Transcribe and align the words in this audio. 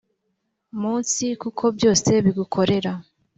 munsi 0.81 1.25
kuko 1.41 1.63
byose 1.75 2.09
bigukorera 2.23 2.91